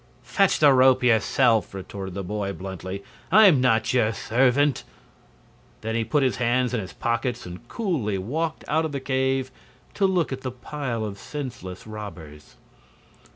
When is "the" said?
0.57-0.73, 2.15-2.23, 8.93-8.99, 10.41-10.49